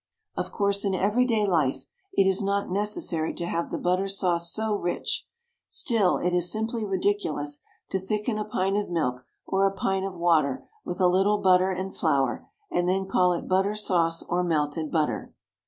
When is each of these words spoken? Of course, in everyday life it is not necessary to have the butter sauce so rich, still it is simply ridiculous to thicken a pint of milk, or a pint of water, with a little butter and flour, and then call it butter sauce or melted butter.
Of 0.35 0.51
course, 0.51 0.83
in 0.83 0.95
everyday 0.95 1.45
life 1.45 1.85
it 2.13 2.25
is 2.25 2.41
not 2.41 2.71
necessary 2.71 3.35
to 3.35 3.45
have 3.45 3.69
the 3.69 3.77
butter 3.77 4.07
sauce 4.07 4.51
so 4.51 4.75
rich, 4.75 5.27
still 5.67 6.17
it 6.17 6.33
is 6.33 6.51
simply 6.51 6.83
ridiculous 6.83 7.59
to 7.91 7.99
thicken 7.99 8.39
a 8.39 8.43
pint 8.45 8.77
of 8.77 8.89
milk, 8.89 9.23
or 9.45 9.67
a 9.67 9.71
pint 9.75 10.07
of 10.07 10.17
water, 10.17 10.67
with 10.83 10.99
a 11.01 11.07
little 11.07 11.37
butter 11.37 11.69
and 11.71 11.95
flour, 11.95 12.47
and 12.71 12.89
then 12.89 13.05
call 13.05 13.33
it 13.33 13.47
butter 13.47 13.75
sauce 13.75 14.23
or 14.23 14.43
melted 14.43 14.89
butter. 14.91 15.35